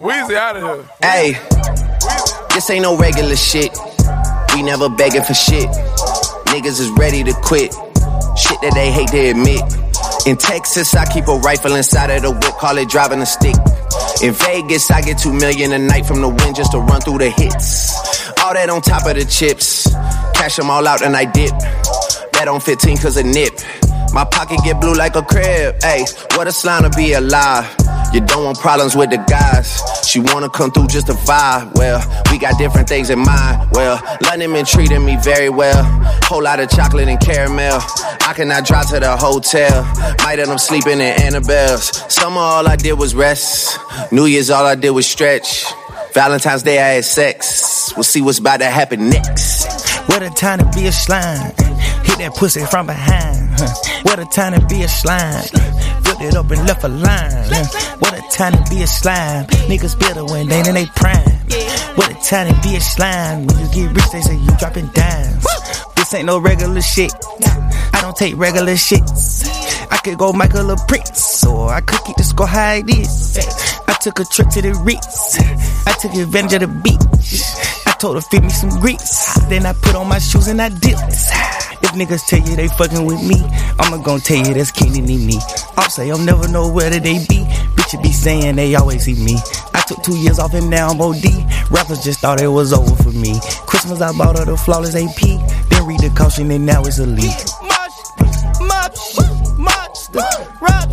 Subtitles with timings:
[0.00, 0.88] Weezy out of here.
[1.02, 1.32] Hey,
[2.54, 3.70] this ain't no regular shit.
[4.54, 5.68] We never begging for shit.
[6.48, 7.70] Niggas is ready to quit.
[8.34, 9.60] Shit that they hate to admit.
[10.26, 13.56] In Texas, I keep a rifle inside of the whip, call it driving a stick.
[14.22, 17.18] In Vegas, I get two million a night from the Wynn just to run through
[17.18, 17.92] the hits.
[18.40, 19.86] All that on top of the chips.
[20.32, 21.52] Cash them all out and I dip.
[22.32, 23.52] Bet on 15 cause a nip.
[24.14, 25.76] My pocket get blue like a crib.
[25.82, 26.06] Hey,
[26.36, 27.79] what a slime to be alive.
[28.12, 29.80] You don't want problems with the guys.
[30.06, 31.74] She wanna come through just to vibe.
[31.74, 33.70] Well, we got different things in mind.
[33.72, 35.84] Well, London been treating me very well.
[36.24, 37.78] Whole lot of chocolate and caramel.
[38.26, 39.84] I cannot drive to the hotel.
[40.24, 41.84] Might end up sleeping in Annabel's.
[42.12, 43.78] Summer all I did was rest.
[44.10, 45.64] New Year's all I did was stretch.
[46.12, 47.92] Valentine's Day I had sex.
[47.94, 50.00] We'll see what's about to happen next.
[50.08, 51.52] What a time to be a slime.
[52.02, 53.50] Hit that pussy from behind.
[54.02, 55.44] What a time to be a slime.
[56.10, 57.66] Filled it up and left a line.
[58.00, 59.46] What a time to be a slime.
[59.70, 61.38] Niggas better when they in they prime.
[61.94, 63.46] What a time to be a slime.
[63.46, 65.46] When you get rich, they say you dropping dimes.
[65.94, 67.12] This ain't no regular shit.
[67.92, 69.46] I don't take regular shits.
[69.92, 73.38] I could go Michael or Prince, or I could keep the score high it is.
[73.86, 75.38] I took a trip to the Ritz.
[75.86, 77.42] I took advantage of the beach.
[77.86, 79.40] I told her feed me some grits.
[79.48, 81.49] Then I put on my shoes and I dipped.
[81.82, 83.36] If niggas tell you they fucking with me,
[83.78, 85.38] I'ma gon' tell you that's Kenny need me.
[85.76, 87.44] I'll say I'll never know where they be.
[87.76, 89.36] Bitches be saying they always see me.
[89.74, 91.24] I took two years off and now I'm OD.
[91.70, 93.38] Rappers just thought it was over for me.
[93.66, 95.20] Christmas I bought her the flawless AP.
[95.70, 97.36] Then read the caution and now it's a leak.
[98.60, 100.20] Mob shit, monster,
[100.60, 100.90] rob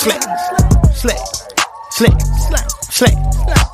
[0.00, 0.22] slick,
[0.94, 1.18] slick,
[1.90, 3.69] slick, slick, slick.